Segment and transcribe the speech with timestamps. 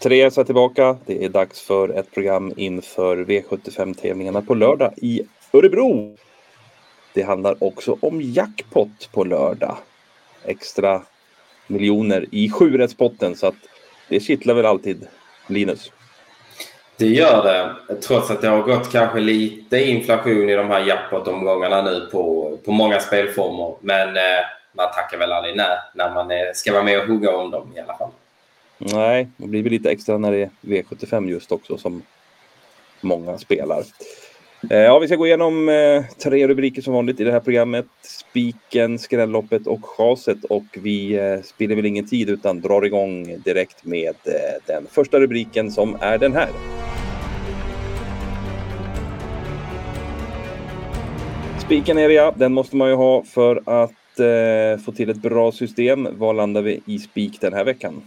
[0.00, 0.96] Therese är tillbaka.
[1.06, 6.16] Det är dags för ett program inför V75-tävlingarna på lördag i Örebro.
[7.14, 9.76] Det handlar också om jackpot på lördag.
[10.44, 11.02] Extra
[11.66, 13.54] miljoner i sjurättspotten så att
[14.08, 15.06] det kittlar väl alltid
[15.46, 15.92] Linus.
[16.96, 21.82] Det gör det, trots att det har gått kanske lite inflation i de här jackpot-omgångarna
[21.82, 23.74] nu på, på många spelformer.
[23.80, 27.36] Men eh, man tackar väl aldrig nej när man eh, ska vara med och hugga
[27.36, 28.10] om dem i alla fall.
[28.78, 32.02] Nej, det blir väl lite extra när det är V75 just också som
[33.00, 33.84] många spelar.
[34.70, 37.86] Eh, ja, vi ska gå igenom eh, tre rubriker som vanligt i det här programmet.
[38.02, 40.44] Spiken, skrälloppet och chaset.
[40.44, 44.14] Och vi eh, spiller väl ingen tid utan drar igång direkt med
[44.66, 46.48] den första rubriken som är den här.
[51.60, 53.92] Spiken är det ja, den måste man ju ha för att
[54.84, 56.08] få till ett bra system.
[56.18, 58.02] Var landar vi i spik den här veckan?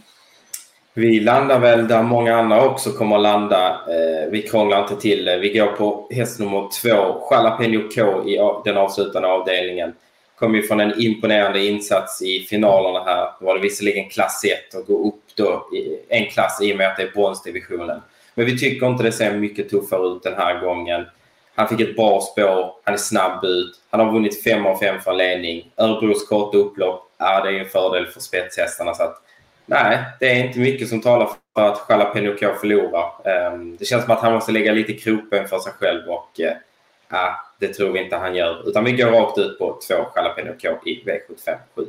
[0.94, 3.68] Vi landar väl där många andra också kommer att landa.
[3.68, 5.38] Eh, vi krånglar inte till det.
[5.38, 9.92] Vi går på häst nummer två, Jalapeno K i den avslutande avdelningen.
[10.38, 13.30] Kom ju från en imponerande insats i finalerna här.
[13.40, 16.76] Då var det visserligen klass 1 och gå upp då i en klass i och
[16.76, 18.00] med att det är bronsdivisionen.
[18.34, 21.06] Men vi tycker inte det ser mycket tuffare ut den här gången.
[21.54, 25.00] Han fick ett bra spår, han är snabb ut, han har vunnit 5 av 5
[25.00, 25.72] från ledning.
[25.76, 28.94] Örebros korta upplopp, ja, det är en fördel för spetshästarna.
[28.94, 29.22] Så att
[29.66, 33.28] Nej, det är inte mycket som talar för att Jalapeno K förlorar.
[33.28, 37.32] Ehm, det känns som att han måste lägga lite kroppen för sig själv och äh,
[37.58, 38.68] det tror vi inte han gör.
[38.68, 41.86] Utan vi går rakt ut på två Jalapeno K i V75 7.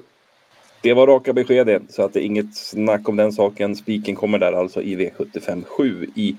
[0.82, 3.76] Det var raka besked så att det är inget snack om den saken.
[3.76, 6.36] Spiken kommer där alltså i V75 7 i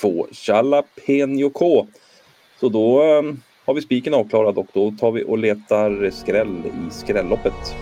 [0.00, 1.86] två Jalapeno K.
[2.60, 6.90] Så då ehm, har vi spiken avklarad och då tar vi och letar skräll i
[6.90, 7.74] skrälloppet.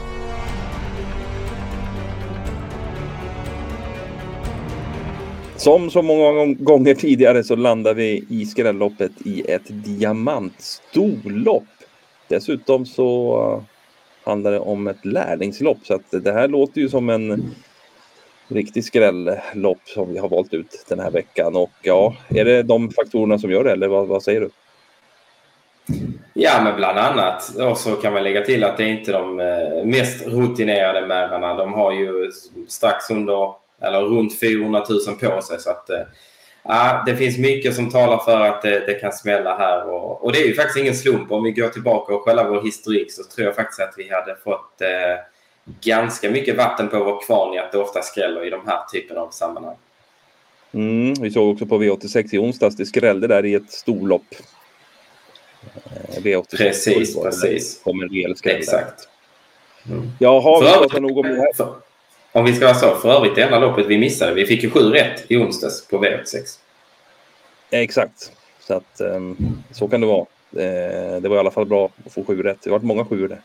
[5.63, 11.63] Som så många gånger tidigare så landar vi i skrälloppet i ett diamantstorlopp.
[12.29, 13.63] Dessutom så eh,
[14.31, 17.55] handlar det om ett lärlingslopp så att det här låter ju som en
[18.49, 21.57] riktig skrällopp som vi har valt ut den här veckan.
[21.57, 24.51] Och ja, är det de faktorerna som gör det eller vad, vad säger du?
[26.35, 27.57] Ja, men bland annat.
[27.57, 31.55] Och så kan man lägga till att det är inte de eh, mest rutinerade märarna.
[31.55, 32.31] De har ju
[32.69, 35.61] strax under eller runt 400 000 på sig.
[35.61, 36.01] Så att, eh,
[36.63, 39.89] ja, det finns mycket som talar för att det, det kan smälla här.
[39.89, 41.33] Och, och, det är ju faktiskt ingen slump.
[41.33, 44.37] Om vi går tillbaka och kollar vår historik så tror jag faktiskt att vi hade
[44.45, 44.89] fått eh,
[45.81, 49.19] ganska mycket vatten på vår kvarn i att det ofta skräller i de här typen
[49.19, 49.77] av sammanhang.
[50.75, 54.35] Mm, vi såg också på V86 i onsdags, det skrällde där i ett storlopp.
[55.85, 57.81] Eh, V86 precis, precis.
[57.85, 59.09] Kom en rejäl skräll Exakt.
[59.91, 60.11] Mm.
[60.19, 61.92] Jaha, vi pratar nog om det här.
[62.33, 64.35] Om vi ska vara så, för övrigt det enda loppet vi missade.
[64.35, 66.59] Vi fick ju sju rätt i onsdags på V86.
[67.71, 68.33] Exakt.
[68.61, 70.27] Så att um, så kan det vara.
[70.57, 72.59] Eh, det var i alla fall bra att få sju rätt.
[72.63, 73.41] Det har varit många sjuor där.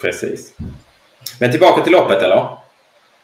[0.00, 0.54] Precis.
[1.40, 2.48] Men tillbaka till loppet eller?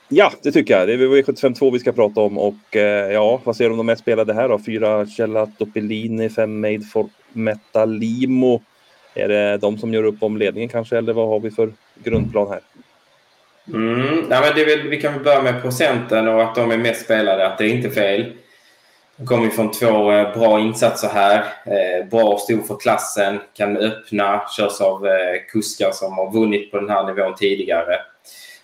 [0.09, 0.89] Ja, det tycker jag.
[0.89, 3.87] Det är V75 vi ska prata om och eh, ja, vad säger du om de
[3.87, 4.59] mest spelade här då?
[4.59, 8.63] Fyra Gelato Pellini, fem Made for Metalimo.
[9.15, 12.49] Är det de som gör upp om ledningen kanske eller vad har vi för grundplan
[12.49, 12.61] här?
[13.69, 16.77] Mm, ja, men det väl, vi kan väl börja med procenten och att de är
[16.77, 18.33] mest spelade, att det är inte fel.
[19.17, 21.39] De kommer från två eh, bra insatser här.
[21.67, 25.13] Eh, bra och stor för klassen, kan öppna, körs av eh,
[25.53, 28.01] kuskar som har vunnit på den här nivån tidigare.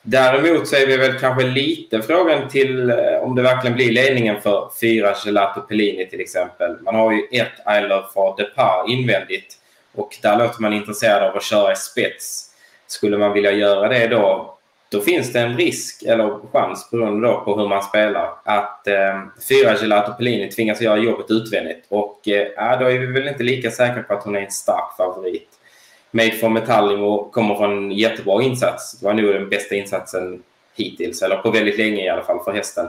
[0.03, 4.71] Däremot så är vi väl kanske lite frågan till om det verkligen blir ledningen för
[4.81, 6.77] fyra Gelato Pellini till exempel.
[6.81, 9.55] Man har ju ett I Love for Depart invändigt
[9.95, 12.47] och där låter man intresserad av att köra i spets.
[12.87, 14.59] Skulle man vilja göra det då
[14.91, 19.21] då finns det en risk, eller chans beroende då på hur man spelar, att eh,
[19.49, 21.85] fyra Gelato Pellini tvingas göra jobbet utvändigt.
[21.89, 24.97] Och eh, då är vi väl inte lika säkra på att hon är en stark
[24.97, 25.49] favorit.
[26.11, 29.01] Made for Metallimo kommer från en jättebra insats.
[29.01, 30.43] Det var nog den bästa insatsen
[30.77, 32.89] hittills, eller på väldigt länge i alla fall för hästen.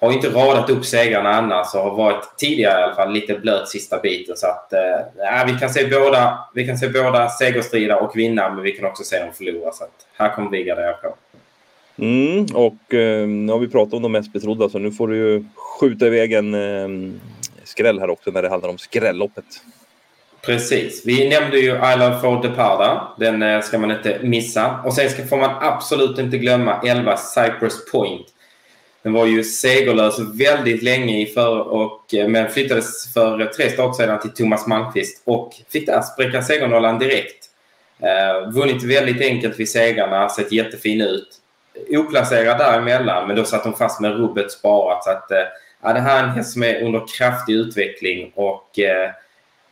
[0.00, 3.68] Har inte radat upp segrarna annars och har varit tidigare i alla fall lite blöt
[3.68, 4.36] sista biten.
[4.36, 8.62] Så att eh, vi, kan se båda, vi kan se båda segerstrida och vinna men
[8.62, 9.72] vi kan också se dem förlora.
[9.72, 11.14] Så att här kommer vi gardera på.
[11.98, 15.16] Mm, och eh, nu har vi pratat om de mest betrodda så nu får du
[15.16, 17.12] ju skjuta iväg en eh,
[17.64, 19.44] skräll här också när det handlar om skrälloppet.
[20.46, 21.02] Precis.
[21.06, 23.08] Vi nämnde ju Island for Deparda.
[23.18, 24.80] Den eh, ska man inte missa.
[24.84, 28.26] Och sen ska, får man absolut inte glömma 11 Cypress Point.
[29.06, 33.96] Den var ju segerlös väldigt länge i för och, eh, men flyttades för tre start
[33.96, 37.44] sedan till Thomas Malmqvist och fick där spräcka segernollan direkt.
[38.00, 41.28] Eh, vunnit väldigt enkelt vid segrarna, sett jättefin ut
[41.90, 45.04] oplacerad däremellan, men då satt hon fast med rubbet sparat.
[45.04, 49.10] Så att, eh, det här är en häst som är under kraftig utveckling och eh,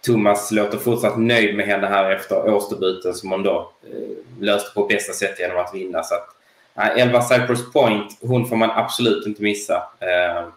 [0.06, 4.86] Thomas låter fortsatt nöjd med henne här efter årsdebuten som hon då eh, löste på
[4.86, 6.02] bästa sätt genom att vinna.
[6.02, 6.33] Så att,
[6.76, 9.74] 11 Cypress Point, hon får man absolut inte missa.
[10.00, 10.48] Eh,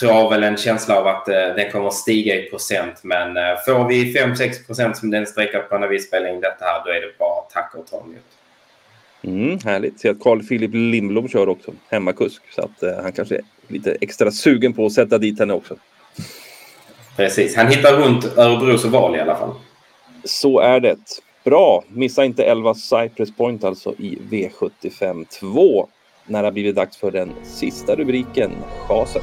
[0.00, 3.00] tror väl en känsla av att eh, den kommer att stiga i procent.
[3.02, 6.64] Men eh, får vi 5-6 procent som den sträcker på när vi spelar in detta
[6.64, 8.16] här, då är det bara tack och ta emot.
[9.22, 10.00] Mm, härligt.
[10.00, 12.42] Se att Carl Philip Lindblom kör också, hemmakusk.
[12.54, 15.76] Så att eh, han kanske är lite extra sugen på att sätta dit henne också.
[17.16, 19.54] Precis, han hittar runt Örebros val i alla fall.
[20.24, 20.96] Så är det.
[21.44, 25.88] Bra, missa inte 11 Cypress Point alltså i V75 2.
[26.26, 28.50] När det har blivit dags för den sista rubriken,
[28.88, 29.22] chaset.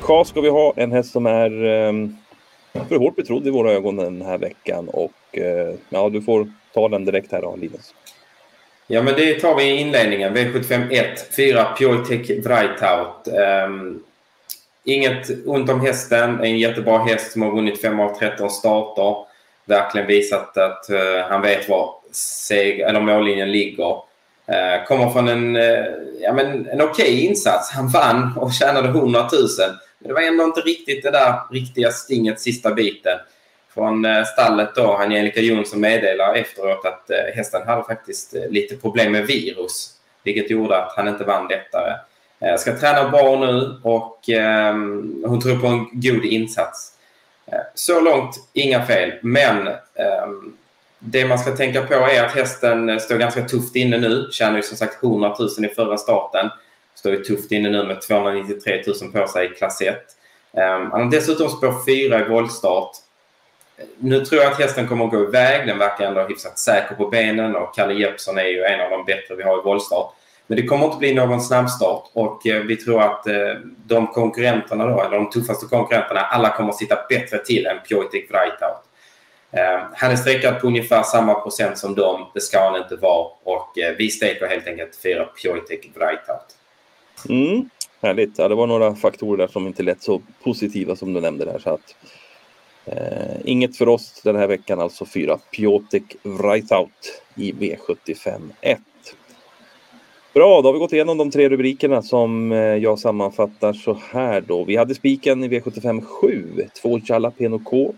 [0.00, 2.16] Chas ska vi ha en häst som är ehm,
[2.88, 6.88] för hårt betrodd i våra ögon den här veckan och eh, ja, du får ta
[6.88, 7.94] den direkt här då, Linus.
[8.86, 10.36] Ja, men det tar vi i inledningen.
[10.36, 13.28] V75 1, 4 Piotek Vrajtaut.
[13.66, 14.02] Um,
[14.86, 16.40] inget ont om hästen.
[16.40, 19.16] En jättebra häst som har vunnit 5 av 13 starter.
[19.64, 23.92] Verkligen visat att uh, han vet var seg eller mållinjen ligger.
[23.92, 25.84] Uh, kommer från en, uh,
[26.20, 27.70] ja, men en okej okay insats.
[27.70, 29.30] Han vann och tjänade 100 000.
[29.98, 33.18] Men det var ändå inte riktigt det där riktiga stinget sista biten
[33.74, 39.90] från stallet då, Angelica Jonsson meddelar efteråt att hästen hade faktiskt lite problem med virus,
[40.22, 41.94] vilket gjorde att han inte vann lättare.
[42.40, 46.92] Eh, ska träna bra nu och ehm, hon tror på en god insats.
[47.46, 50.56] Eh, så långt inga fel, men ehm,
[50.98, 54.28] det man ska tänka på är att hästen eh, står ganska tufft inne nu.
[54.32, 56.50] Tjänar ju som sagt 100 000 i förra starten.
[56.94, 59.96] Står ju tufft inne nu med 293 000 på sig i klass 1.
[60.56, 62.96] Ehm, han har dessutom spår 4 i voltstart
[63.98, 65.66] nu tror jag att hästen kommer att gå iväg.
[65.66, 69.04] Den verkar ändå hyfsat säker på benen och Kalle Jeppsson är ju en av de
[69.04, 70.14] bättre vi har i voltstart.
[70.46, 73.54] Men det kommer inte bli någon snabbstart och eh, vi tror att eh,
[73.86, 78.30] de konkurrenterna då, eller de tuffaste konkurrenterna, alla kommer att sitta bättre till än Piotic
[78.30, 78.82] Wrightout.
[79.50, 82.26] Eh, han är sträckad på ungefär samma procent som dem.
[82.34, 86.56] Det ska han inte vara och vi steker helt enkelt fyra Piotic Wrightout.
[87.28, 87.70] Mm,
[88.02, 88.38] härligt.
[88.38, 91.58] Ja, det var några faktorer där som inte lät så positiva som du nämnde där.
[91.58, 91.94] Så att
[92.86, 98.78] Eh, inget för oss den här veckan, alltså fyra Piotek Wrightout i V75 1.
[100.36, 104.40] Bra, då har vi gått igenom de tre rubrikerna som eh, jag sammanfattar så här
[104.40, 104.64] då.
[104.64, 107.94] Vi hade spiken i V75 7, 2 Jalapeno K.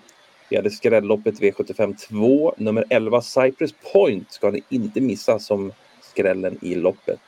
[0.49, 6.59] Vi hade skrälloppet V75 2, nummer 11 Cypress Point ska ni inte missa som skrällen
[6.63, 7.21] i loppet.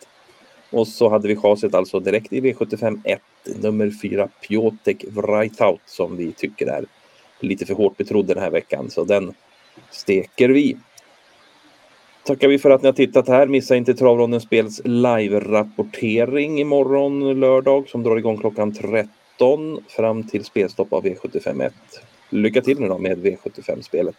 [0.71, 3.21] Och så hade vi chaset alltså direkt i V75 1,
[3.63, 6.85] nummer 4 Piotek Wrightout som vi tycker är
[7.41, 9.35] lite för hårt betrodd den här veckan, så den
[9.91, 10.77] steker vi.
[12.31, 13.47] Tackar vi för att ni har tittat här.
[13.47, 20.93] Missa inte Travronden Spels live-rapportering imorgon lördag som drar igång klockan 13 fram till spelstopp
[20.93, 21.71] av V751.
[22.31, 24.17] Lycka till nu då med V75-spelet.